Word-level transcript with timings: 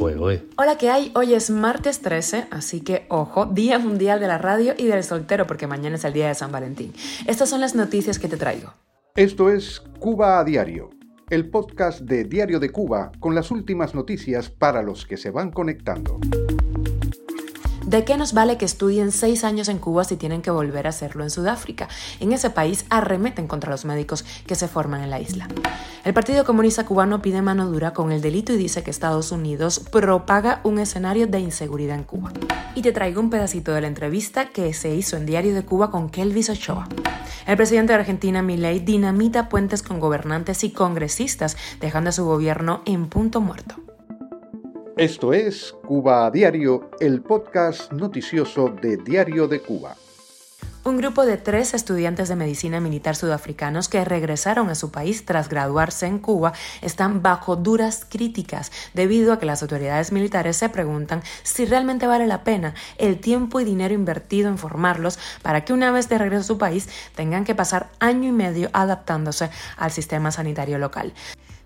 Hola, 0.00 0.78
¿qué 0.78 0.90
hay? 0.90 1.10
Hoy 1.16 1.34
es 1.34 1.50
martes 1.50 2.00
13, 2.00 2.46
así 2.52 2.82
que 2.82 3.06
ojo, 3.08 3.46
Día 3.46 3.80
Mundial 3.80 4.20
de 4.20 4.28
la 4.28 4.38
Radio 4.38 4.74
y 4.78 4.86
del 4.86 5.02
Soltero, 5.02 5.48
porque 5.48 5.66
mañana 5.66 5.96
es 5.96 6.04
el 6.04 6.12
Día 6.12 6.28
de 6.28 6.36
San 6.36 6.52
Valentín. 6.52 6.92
Estas 7.26 7.48
son 7.48 7.60
las 7.60 7.74
noticias 7.74 8.20
que 8.20 8.28
te 8.28 8.36
traigo. 8.36 8.72
Esto 9.16 9.50
es 9.50 9.82
Cuba 9.98 10.38
a 10.38 10.44
Diario, 10.44 10.90
el 11.30 11.50
podcast 11.50 12.02
de 12.02 12.22
Diario 12.22 12.60
de 12.60 12.70
Cuba 12.70 13.10
con 13.18 13.34
las 13.34 13.50
últimas 13.50 13.96
noticias 13.96 14.50
para 14.50 14.82
los 14.82 15.04
que 15.04 15.16
se 15.16 15.32
van 15.32 15.50
conectando. 15.50 16.20
¿De 17.88 18.04
qué 18.04 18.18
nos 18.18 18.34
vale 18.34 18.58
que 18.58 18.66
estudien 18.66 19.12
seis 19.12 19.44
años 19.44 19.66
en 19.70 19.78
Cuba 19.78 20.04
si 20.04 20.16
tienen 20.16 20.42
que 20.42 20.50
volver 20.50 20.86
a 20.86 20.90
hacerlo 20.90 21.24
en 21.24 21.30
Sudáfrica? 21.30 21.88
En 22.20 22.34
ese 22.34 22.50
país 22.50 22.84
arremeten 22.90 23.46
contra 23.46 23.70
los 23.70 23.86
médicos 23.86 24.26
que 24.46 24.56
se 24.56 24.68
forman 24.68 25.00
en 25.00 25.08
la 25.08 25.20
isla. 25.20 25.48
El 26.04 26.12
Partido 26.12 26.44
Comunista 26.44 26.84
Cubano 26.84 27.22
pide 27.22 27.40
mano 27.40 27.64
dura 27.64 27.94
con 27.94 28.12
el 28.12 28.20
delito 28.20 28.52
y 28.52 28.58
dice 28.58 28.82
que 28.82 28.90
Estados 28.90 29.32
Unidos 29.32 29.80
propaga 29.90 30.60
un 30.64 30.78
escenario 30.78 31.28
de 31.28 31.40
inseguridad 31.40 31.96
en 31.96 32.04
Cuba. 32.04 32.30
Y 32.74 32.82
te 32.82 32.92
traigo 32.92 33.22
un 33.22 33.30
pedacito 33.30 33.72
de 33.72 33.80
la 33.80 33.88
entrevista 33.88 34.50
que 34.50 34.74
se 34.74 34.94
hizo 34.94 35.16
en 35.16 35.24
Diario 35.24 35.54
de 35.54 35.64
Cuba 35.64 35.90
con 35.90 36.10
Kelvis 36.10 36.50
Ochoa. 36.50 36.90
El 37.46 37.56
presidente 37.56 37.94
de 37.94 38.00
Argentina, 38.00 38.42
Milei, 38.42 38.80
dinamita 38.80 39.48
puentes 39.48 39.82
con 39.82 39.98
gobernantes 39.98 40.62
y 40.62 40.72
congresistas, 40.72 41.56
dejando 41.80 42.10
a 42.10 42.12
su 42.12 42.26
gobierno 42.26 42.82
en 42.84 43.08
punto 43.08 43.40
muerto. 43.40 43.87
Esto 44.98 45.32
es 45.32 45.76
Cuba 45.86 46.26
a 46.26 46.30
Diario, 46.32 46.90
el 46.98 47.22
podcast 47.22 47.92
noticioso 47.92 48.68
de 48.68 48.96
Diario 48.96 49.46
de 49.46 49.60
Cuba. 49.60 49.94
Un 50.82 50.96
grupo 50.96 51.24
de 51.24 51.36
tres 51.36 51.72
estudiantes 51.72 52.28
de 52.28 52.34
medicina 52.34 52.80
militar 52.80 53.14
sudafricanos 53.14 53.88
que 53.88 54.04
regresaron 54.04 54.70
a 54.70 54.74
su 54.74 54.90
país 54.90 55.24
tras 55.24 55.48
graduarse 55.48 56.06
en 56.06 56.18
Cuba 56.18 56.52
están 56.82 57.22
bajo 57.22 57.54
duras 57.54 58.06
críticas 58.08 58.72
debido 58.92 59.32
a 59.32 59.38
que 59.38 59.46
las 59.46 59.62
autoridades 59.62 60.10
militares 60.10 60.56
se 60.56 60.68
preguntan 60.68 61.22
si 61.44 61.64
realmente 61.64 62.08
vale 62.08 62.26
la 62.26 62.42
pena 62.42 62.74
el 62.96 63.20
tiempo 63.20 63.60
y 63.60 63.64
dinero 63.64 63.94
invertido 63.94 64.48
en 64.48 64.58
formarlos 64.58 65.20
para 65.42 65.64
que 65.64 65.72
una 65.72 65.92
vez 65.92 66.08
de 66.08 66.18
regreso 66.18 66.40
a 66.40 66.54
su 66.54 66.58
país 66.58 66.88
tengan 67.14 67.44
que 67.44 67.54
pasar 67.54 67.88
año 68.00 68.30
y 68.30 68.32
medio 68.32 68.68
adaptándose 68.72 69.48
al 69.76 69.92
sistema 69.92 70.32
sanitario 70.32 70.76
local. 70.78 71.12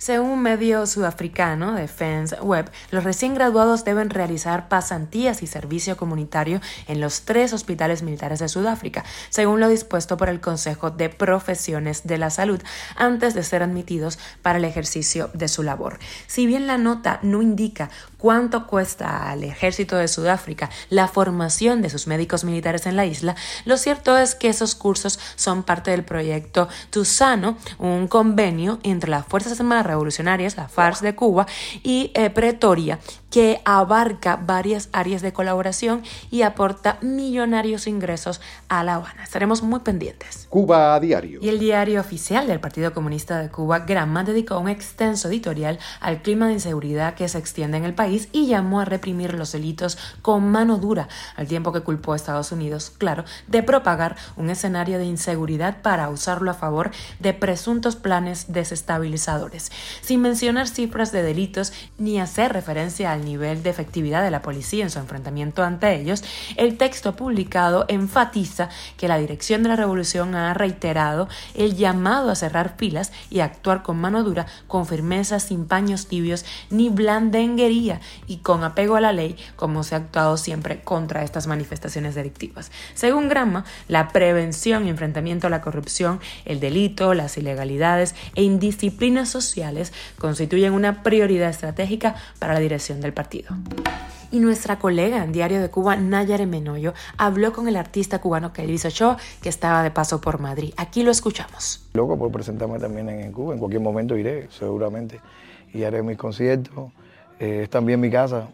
Según 0.00 0.30
un 0.30 0.42
medio 0.42 0.86
sudafricano, 0.86 1.74
Defense 1.74 2.34
Web, 2.36 2.70
los 2.90 3.04
recién 3.04 3.34
graduados 3.34 3.84
deben 3.84 4.08
realizar 4.08 4.66
pasantías 4.70 5.42
y 5.42 5.46
servicio 5.46 5.98
comunitario 5.98 6.62
en 6.88 7.02
los 7.02 7.26
tres 7.26 7.52
hospitales 7.52 8.02
militares 8.02 8.38
de 8.38 8.48
Sudáfrica, 8.48 9.04
según 9.28 9.60
lo 9.60 9.68
dispuesto 9.68 10.16
por 10.16 10.30
el 10.30 10.40
Consejo 10.40 10.90
de 10.90 11.10
Profesiones 11.10 12.06
de 12.06 12.16
la 12.16 12.30
Salud, 12.30 12.62
antes 12.96 13.34
de 13.34 13.42
ser 13.42 13.62
admitidos 13.62 14.18
para 14.40 14.56
el 14.56 14.64
ejercicio 14.64 15.28
de 15.34 15.48
su 15.48 15.62
labor. 15.62 15.98
Si 16.26 16.46
bien 16.46 16.66
la 16.66 16.78
nota 16.78 17.18
no 17.20 17.42
indica 17.42 17.90
cuánto 18.16 18.66
cuesta 18.66 19.28
al 19.30 19.44
ejército 19.44 19.96
de 19.96 20.08
Sudáfrica 20.08 20.70
la 20.88 21.08
formación 21.08 21.82
de 21.82 21.90
sus 21.90 22.06
médicos 22.06 22.44
militares 22.44 22.86
en 22.86 22.96
la 22.96 23.04
isla, 23.04 23.36
lo 23.66 23.76
cierto 23.76 24.16
es 24.16 24.34
que 24.34 24.48
esos 24.48 24.74
cursos 24.74 25.20
son 25.36 25.62
parte 25.62 25.90
del 25.90 26.04
proyecto 26.04 26.70
Tusano, 26.88 27.58
un 27.76 28.08
convenio 28.08 28.78
entre 28.82 29.10
las 29.10 29.26
Fuerzas 29.26 29.60
Armadas 29.60 29.89
Revolucionarias, 29.90 30.56
la 30.56 30.68
FARC 30.68 31.00
de 31.00 31.14
Cuba, 31.14 31.46
y 31.82 32.10
eh, 32.14 32.30
Pretoria, 32.30 32.98
que 33.30 33.60
abarca 33.64 34.36
varias 34.36 34.88
áreas 34.92 35.22
de 35.22 35.32
colaboración 35.32 36.02
y 36.30 36.42
aporta 36.42 36.98
millonarios 37.00 37.86
ingresos 37.86 38.40
a 38.68 38.82
La 38.82 38.94
Habana. 38.94 39.22
Estaremos 39.22 39.62
muy 39.62 39.80
pendientes. 39.80 40.46
Cuba 40.50 40.94
a 40.94 41.00
diario. 41.00 41.38
Y 41.42 41.48
el 41.48 41.58
diario 41.58 42.00
oficial 42.00 42.46
del 42.46 42.60
Partido 42.60 42.92
Comunista 42.92 43.38
de 43.38 43.48
Cuba, 43.48 43.80
Granma, 43.80 44.24
dedicó 44.24 44.58
un 44.58 44.68
extenso 44.68 45.28
editorial 45.28 45.78
al 46.00 46.22
clima 46.22 46.48
de 46.48 46.54
inseguridad 46.54 47.14
que 47.14 47.28
se 47.28 47.38
extiende 47.38 47.76
en 47.76 47.84
el 47.84 47.94
país 47.94 48.28
y 48.32 48.46
llamó 48.46 48.80
a 48.80 48.84
reprimir 48.84 49.34
los 49.34 49.52
delitos 49.52 49.98
con 50.22 50.50
mano 50.50 50.78
dura, 50.78 51.08
al 51.36 51.46
tiempo 51.46 51.72
que 51.72 51.80
culpó 51.80 52.12
a 52.12 52.16
Estados 52.16 52.52
Unidos, 52.52 52.92
claro, 52.96 53.24
de 53.46 53.62
propagar 53.62 54.16
un 54.36 54.50
escenario 54.50 54.98
de 54.98 55.04
inseguridad 55.04 55.82
para 55.82 56.08
usarlo 56.08 56.50
a 56.50 56.54
favor 56.54 56.90
de 57.20 57.32
presuntos 57.32 57.96
planes 57.96 58.52
desestabilizadores, 58.52 59.70
sin 60.00 60.20
mencionar 60.20 60.68
cifras 60.68 61.12
de 61.12 61.22
delitos 61.22 61.72
ni 61.98 62.20
hacer 62.20 62.52
referencia 62.52 63.12
al 63.12 63.24
nivel 63.24 63.62
de 63.62 63.70
efectividad 63.70 64.22
de 64.22 64.30
la 64.30 64.42
policía 64.42 64.84
en 64.84 64.90
su 64.90 64.98
enfrentamiento 64.98 65.62
ante 65.62 65.94
ellos, 65.94 66.24
el 66.56 66.76
texto 66.76 67.16
publicado 67.16 67.84
enfatiza 67.88 68.68
que 68.96 69.08
la 69.08 69.18
Dirección 69.18 69.62
de 69.62 69.70
la 69.70 69.76
Revolución 69.76 70.34
ha 70.34 70.54
reiterado 70.54 71.28
el 71.54 71.76
llamado 71.76 72.30
a 72.30 72.34
cerrar 72.34 72.74
filas 72.76 73.12
y 73.30 73.40
actuar 73.40 73.82
con 73.82 74.00
mano 74.00 74.22
dura, 74.22 74.46
con 74.66 74.86
firmeza, 74.86 75.40
sin 75.40 75.66
paños 75.66 76.06
tibios 76.06 76.44
ni 76.70 76.88
blandenguería 76.88 78.00
y 78.26 78.38
con 78.38 78.64
apego 78.64 78.96
a 78.96 79.00
la 79.00 79.12
ley, 79.12 79.36
como 79.56 79.82
se 79.82 79.94
ha 79.94 79.98
actuado 79.98 80.36
siempre 80.36 80.82
contra 80.82 81.22
estas 81.22 81.46
manifestaciones 81.46 82.14
delictivas. 82.14 82.70
Según 82.94 83.28
Gramma, 83.28 83.64
la 83.88 84.08
prevención 84.08 84.86
y 84.86 84.90
enfrentamiento 84.90 85.46
a 85.46 85.50
la 85.50 85.60
corrupción, 85.60 86.20
el 86.44 86.60
delito, 86.60 87.14
las 87.14 87.36
ilegalidades 87.36 88.14
e 88.34 88.42
indisciplinas 88.42 89.28
sociales 89.70 89.92
constituyen 90.18 90.72
una 90.72 91.02
prioridad 91.02 91.48
estratégica 91.48 92.16
para 92.38 92.54
la 92.54 92.60
dirección 92.60 93.00
del 93.00 93.12
partido. 93.12 93.54
Y 94.32 94.38
nuestra 94.38 94.78
colega 94.78 95.24
en 95.24 95.32
Diario 95.32 95.60
de 95.60 95.70
Cuba, 95.70 95.96
Nayare 95.96 96.46
Menoyo, 96.46 96.94
habló 97.16 97.52
con 97.52 97.66
el 97.66 97.76
artista 97.76 98.20
cubano 98.20 98.52
Kelvis 98.52 98.84
Ochoa, 98.84 99.16
que 99.42 99.48
estaba 99.48 99.82
de 99.82 99.90
paso 99.90 100.20
por 100.20 100.38
Madrid. 100.38 100.72
Aquí 100.76 101.02
lo 101.02 101.10
escuchamos. 101.10 101.84
Loco 101.94 102.16
por 102.16 102.30
presentarme 102.30 102.78
también 102.78 103.08
en 103.08 103.32
Cuba. 103.32 103.54
En 103.54 103.58
cualquier 103.58 103.82
momento 103.82 104.16
iré, 104.16 104.46
seguramente. 104.50 105.20
Y 105.74 105.82
haré 105.82 106.02
mis 106.02 106.16
conciertos. 106.16 106.92
Eh, 107.40 107.62
es 107.64 107.70
también 107.70 107.98
mi 107.98 108.08
casa. 108.08 108.48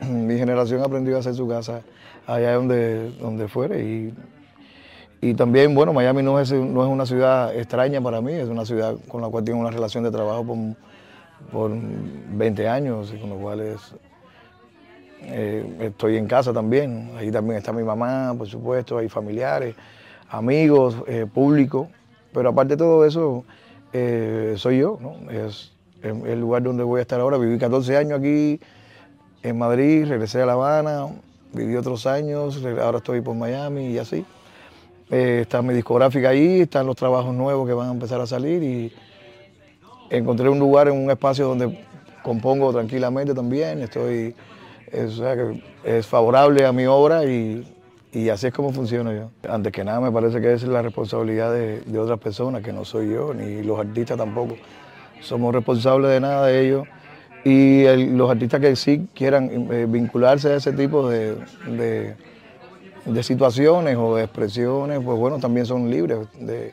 mi 0.00 0.36
generación 0.36 0.82
aprendió 0.82 1.16
a 1.16 1.20
hacer 1.20 1.34
su 1.34 1.46
casa 1.46 1.82
allá 2.26 2.54
donde, 2.54 3.10
donde 3.12 3.46
fuere. 3.46 3.84
Y, 3.84 4.14
y 5.20 5.34
también, 5.34 5.74
bueno, 5.74 5.92
Miami 5.92 6.22
no 6.22 6.40
es, 6.40 6.52
no 6.52 6.82
es 6.82 6.88
una 6.88 7.06
ciudad 7.06 7.54
extraña 7.56 8.00
para 8.00 8.20
mí, 8.20 8.32
es 8.32 8.48
una 8.48 8.64
ciudad 8.64 8.96
con 9.08 9.20
la 9.20 9.28
cual 9.28 9.44
tengo 9.44 9.58
una 9.58 9.70
relación 9.70 10.04
de 10.04 10.10
trabajo 10.10 10.44
por 10.44 10.56
por 11.52 11.72
20 11.72 12.68
años, 12.68 13.12
con 13.20 13.30
lo 13.30 13.36
cual 13.36 13.76
eh, 15.22 15.76
estoy 15.80 16.16
en 16.16 16.26
casa 16.26 16.52
también. 16.52 17.10
Ahí 17.16 17.30
también 17.30 17.58
está 17.58 17.72
mi 17.72 17.82
mamá, 17.82 18.34
por 18.36 18.48
supuesto, 18.48 18.98
hay 18.98 19.08
familiares, 19.08 19.74
amigos, 20.28 20.96
eh, 21.06 21.26
público. 21.32 21.88
Pero 22.32 22.50
aparte 22.50 22.74
de 22.74 22.78
todo 22.78 23.04
eso, 23.04 23.44
eh, 23.92 24.54
soy 24.56 24.78
yo, 24.78 24.98
¿no? 25.00 25.30
Es 25.30 25.72
el 26.02 26.40
lugar 26.40 26.62
donde 26.62 26.84
voy 26.84 27.00
a 27.00 27.02
estar 27.02 27.20
ahora. 27.20 27.36
Viví 27.36 27.58
14 27.58 27.96
años 27.96 28.20
aquí 28.20 28.60
en 29.42 29.58
Madrid, 29.58 30.06
regresé 30.06 30.40
a 30.42 30.46
La 30.46 30.52
Habana, 30.52 31.08
viví 31.52 31.74
otros 31.76 32.06
años, 32.06 32.62
ahora 32.80 32.98
estoy 32.98 33.20
por 33.20 33.34
Miami 33.34 33.88
y 33.88 33.98
así. 33.98 34.24
Está 35.10 35.60
mi 35.62 35.74
discográfica 35.74 36.28
ahí, 36.28 36.60
están 36.60 36.86
los 36.86 36.96
trabajos 36.96 37.34
nuevos 37.34 37.66
que 37.66 37.74
van 37.74 37.88
a 37.88 37.92
empezar 37.92 38.20
a 38.20 38.26
salir 38.26 38.62
y 38.62 38.92
encontré 40.08 40.48
un 40.48 40.58
lugar 40.58 40.88
en 40.88 40.94
un 40.94 41.10
espacio 41.10 41.46
donde 41.48 41.84
compongo 42.22 42.72
tranquilamente 42.72 43.34
también, 43.34 43.80
estoy, 43.80 44.34
es, 44.90 45.20
es 45.84 46.06
favorable 46.06 46.64
a 46.64 46.72
mi 46.72 46.86
obra 46.86 47.24
y, 47.24 47.66
así 48.30 48.48
es 48.48 48.52
como 48.52 48.72
funciona 48.72 49.12
yo. 49.12 49.30
Antes 49.48 49.72
que 49.72 49.84
nada 49.84 50.00
me 50.00 50.10
parece 50.10 50.40
que 50.40 50.52
es 50.52 50.62
la 50.64 50.82
responsabilidad 50.82 51.52
de, 51.52 51.98
otras 51.98 52.18
personas, 52.18 52.62
que 52.62 52.72
no 52.72 52.84
soy 52.84 53.10
yo, 53.10 53.32
ni 53.34 53.62
los 53.62 53.78
artistas 53.78 54.16
tampoco. 54.16 54.56
Somos 55.20 55.54
responsables 55.54 56.10
de 56.10 56.20
nada 56.20 56.46
de 56.46 56.66
ellos 56.66 56.88
y 57.44 57.84
los 58.08 58.30
artistas 58.30 58.60
que 58.60 58.76
sí 58.76 59.08
quieran 59.14 59.68
eh, 59.72 59.86
vincularse 59.88 60.52
a 60.52 60.56
ese 60.56 60.72
tipo 60.72 61.08
de, 61.08 61.36
de, 61.66 62.14
situaciones 63.22 63.96
o 63.96 64.16
de 64.16 64.24
expresiones, 64.24 65.00
pues 65.04 65.18
bueno, 65.18 65.38
también 65.38 65.66
son 65.66 65.90
libres 65.90 66.18
de, 66.38 66.72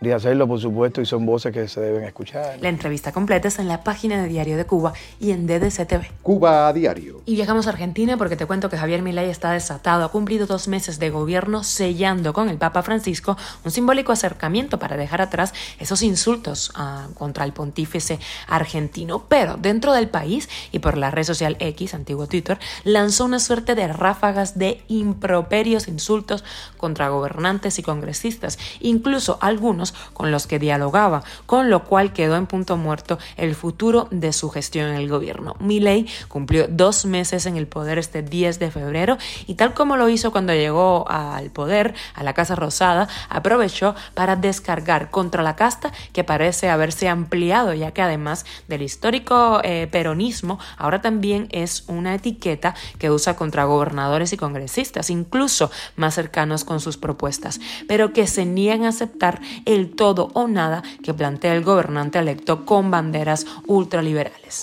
de 0.00 0.14
hacerlo, 0.14 0.46
por 0.48 0.60
supuesto, 0.60 1.00
y 1.00 1.06
son 1.06 1.26
voces 1.26 1.52
que 1.52 1.68
se 1.68 1.80
deben 1.80 2.04
escuchar. 2.04 2.58
La 2.60 2.68
entrevista 2.68 3.12
completa 3.12 3.48
está 3.48 3.62
en 3.62 3.68
la 3.68 3.84
página 3.84 4.22
de 4.22 4.28
Diario 4.28 4.56
de 4.56 4.64
Cuba 4.64 4.92
y 5.18 5.30
en 5.30 5.46
DDC 5.46 5.80
Cuba 6.22 6.68
a 6.68 6.72
diario. 6.72 7.22
Y 7.26 7.34
viajamos 7.34 7.66
a 7.66 7.70
Argentina 7.70 8.16
porque 8.16 8.36
te 8.36 8.46
cuento 8.46 8.68
que 8.70 8.76
Javier 8.76 9.02
Milei 9.02 9.28
está 9.28 9.52
desatado. 9.52 10.04
Ha 10.04 10.10
cumplido 10.10 10.46
dos 10.46 10.68
meses 10.68 10.98
de 10.98 11.10
gobierno 11.10 11.64
sellando 11.64 12.32
con 12.32 12.48
el 12.48 12.56
Papa 12.56 12.82
Francisco 12.82 13.36
un 13.64 13.70
simbólico 13.70 14.12
acercamiento 14.12 14.78
para 14.78 14.96
dejar 14.96 15.20
atrás 15.20 15.52
esos 15.78 16.02
insultos 16.02 16.72
ah, 16.74 17.08
contra 17.14 17.44
el 17.44 17.52
pontífice 17.52 18.18
argentino. 18.46 19.24
Pero 19.28 19.56
dentro 19.56 19.92
del 19.92 20.08
país 20.08 20.48
y 20.72 20.78
por 20.78 20.96
la 20.96 21.10
red 21.10 21.24
social 21.24 21.56
X, 21.58 21.94
antiguo 21.94 22.26
Twitter, 22.26 22.58
lanzó 22.84 23.24
una 23.24 23.38
suerte 23.38 23.74
de 23.74 23.88
ráfagas 23.88 24.58
de 24.58 24.82
improperios 24.88 25.88
insultos 25.88 26.44
contra 26.76 27.08
gobernantes 27.08 27.78
y 27.78 27.82
congresistas. 27.82 28.58
Incluso 28.80 29.38
algunos 29.40 29.89
con 30.12 30.30
los 30.30 30.46
que 30.46 30.58
dialogaba, 30.58 31.22
con 31.46 31.70
lo 31.70 31.84
cual 31.84 32.12
quedó 32.12 32.36
en 32.36 32.46
punto 32.46 32.76
muerto 32.76 33.18
el 33.36 33.54
futuro 33.54 34.08
de 34.10 34.32
su 34.32 34.50
gestión 34.50 34.88
en 34.88 34.96
el 34.96 35.08
gobierno. 35.08 35.56
Milley 35.60 36.06
cumplió 36.28 36.66
dos 36.68 37.04
meses 37.04 37.46
en 37.46 37.56
el 37.56 37.66
poder 37.66 37.98
este 37.98 38.22
10 38.22 38.58
de 38.58 38.70
febrero 38.70 39.18
y 39.46 39.54
tal 39.54 39.74
como 39.74 39.96
lo 39.96 40.08
hizo 40.08 40.32
cuando 40.32 40.52
llegó 40.52 41.08
al 41.10 41.50
poder, 41.50 41.94
a 42.14 42.22
la 42.22 42.34
Casa 42.34 42.54
Rosada, 42.54 43.08
aprovechó 43.28 43.94
para 44.14 44.36
descargar 44.36 45.10
contra 45.10 45.42
la 45.42 45.56
casta 45.56 45.92
que 46.12 46.24
parece 46.24 46.68
haberse 46.68 47.08
ampliado, 47.08 47.74
ya 47.74 47.92
que 47.92 48.02
además 48.02 48.46
del 48.68 48.82
histórico 48.82 49.60
eh, 49.62 49.88
peronismo, 49.90 50.58
ahora 50.76 51.00
también 51.00 51.48
es 51.50 51.84
una 51.86 52.14
etiqueta 52.14 52.74
que 52.98 53.10
usa 53.10 53.36
contra 53.36 53.64
gobernadores 53.64 54.32
y 54.32 54.36
congresistas, 54.36 55.10
incluso 55.10 55.70
más 55.96 56.14
cercanos 56.14 56.64
con 56.64 56.80
sus 56.80 56.96
propuestas, 56.96 57.60
pero 57.88 58.12
que 58.12 58.26
se 58.26 58.44
niegan 58.44 58.84
a 58.84 58.88
aceptar 58.88 59.40
el 59.64 59.79
todo 59.88 60.28
o 60.34 60.46
nada 60.46 60.82
que 61.02 61.14
plantea 61.14 61.54
el 61.54 61.64
gobernante 61.64 62.18
electo 62.18 62.66
con 62.66 62.90
banderas 62.90 63.46
ultraliberales. 63.66 64.60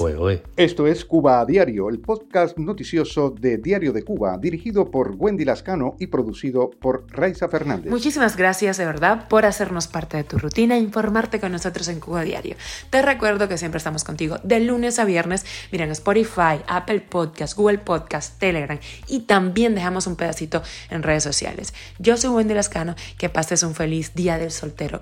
Esto 0.56 0.88
es 0.88 1.04
Cuba 1.04 1.42
a 1.42 1.46
Diario, 1.46 1.90
el 1.90 2.00
podcast 2.00 2.58
noticioso 2.58 3.32
de 3.32 3.58
Diario 3.58 3.92
de 3.94 4.04
Cuba, 4.04 4.38
dirigido 4.38 4.92
por 4.92 5.16
Wendy 5.18 5.46
Lascano 5.46 5.96
y 6.00 6.08
producido 6.08 6.70
por 6.70 7.06
Raiza 7.10 7.48
Fernández. 7.48 7.92
Muchísimas 7.92 8.38
gracias 8.38 8.78
de 8.78 8.86
verdad 8.86 9.28
por 9.28 9.46
hacernos 9.46 9.88
parte 9.88 10.18
de 10.18 10.24
tu 10.24 10.38
rutina 10.38 10.76
e 10.76 10.80
informarte 10.80 11.40
con 11.40 11.52
nosotros 11.52 11.88
en 11.88 12.00
Cuba 12.00 12.24
Diario. 12.24 12.56
Te 12.90 13.02
recuerdo 13.02 13.48
que 13.48 13.58
siempre 13.58 13.78
estamos 13.78 14.04
contigo 14.04 14.38
de 14.44 14.60
lunes 14.60 15.00
a 15.00 15.06
viernes. 15.06 15.46
Miren 15.72 15.92
Spotify, 15.92 16.62
Apple 16.68 17.02
Podcast, 17.02 17.56
Google 17.58 17.80
Podcast, 17.80 18.40
Telegram 18.40 18.80
y 19.08 19.22
también 19.22 19.76
dejamos 19.76 20.08
un 20.08 20.16
pedacito 20.16 20.62
en 20.90 21.04
redes 21.04 21.24
sociales. 21.24 21.74
Yo 22.00 22.18
soy 22.18 22.32
Wendy 22.32 22.54
Lascano, 22.54 22.96
que 23.18 23.30
pases 23.30 23.64
un 23.64 23.76
feliz 23.76 24.14
día 24.14 24.38
del 24.38 24.52
soltero 24.52 25.02